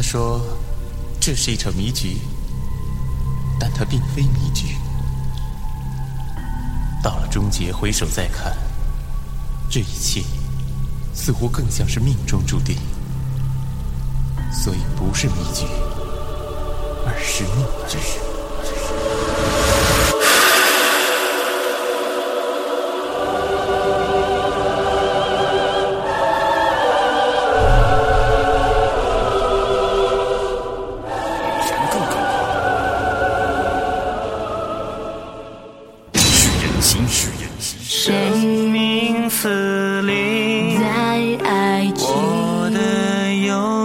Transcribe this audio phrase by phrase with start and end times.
[0.00, 0.40] 他说
[1.20, 2.16] 这是一场迷局
[3.60, 4.74] 但它并非迷局。
[7.02, 8.56] 到了终结回首再看
[9.68, 10.24] 这一切
[11.12, 12.78] 似乎更像是命中注定
[14.50, 15.66] 所以不是迷局
[17.04, 17.98] 而是命局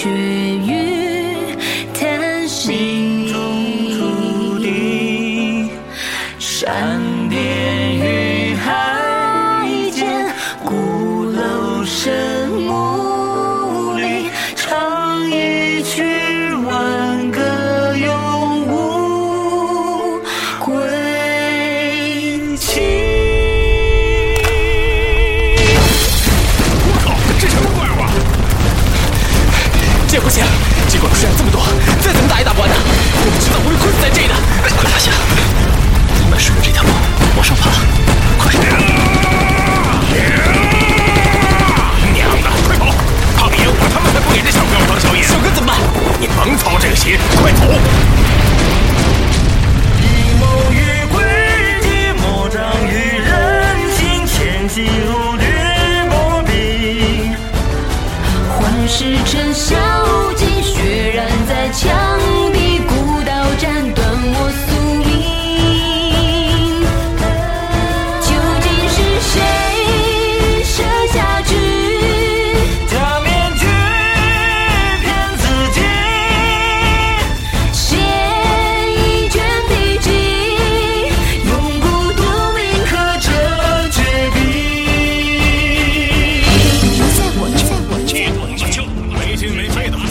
[0.00, 0.29] 是。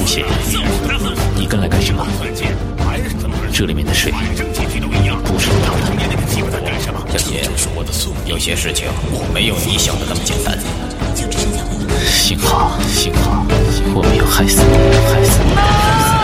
[0.10, 0.58] 谢姐
[1.36, 2.04] 你跟来干什么？
[3.54, 7.48] 这里面的水不是你要的小姐
[8.26, 8.88] 有些事情
[9.32, 10.58] 没有你想的那么简单。
[12.08, 13.46] 幸好幸好
[13.94, 16.19] 我没有害死你害死你。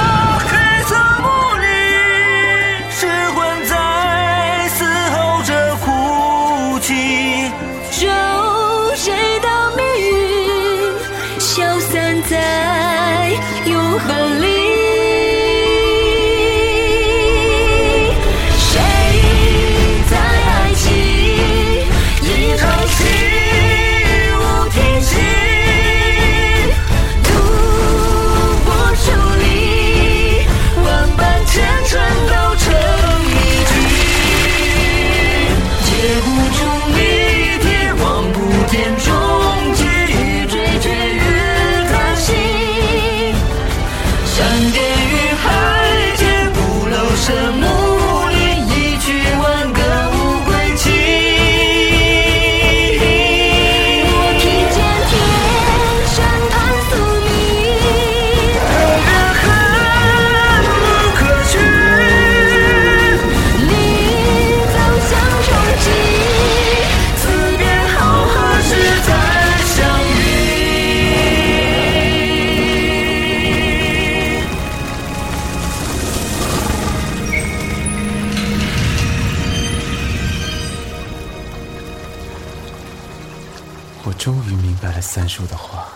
[84.07, 85.89] 我终于明白了三叔的话，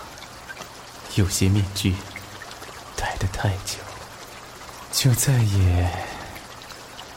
[1.13, 1.95] 有些面具
[2.97, 3.77] 戴得太久，
[4.91, 5.87] 就再也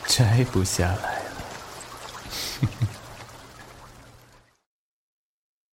[0.07, 1.33] 摘不下来了。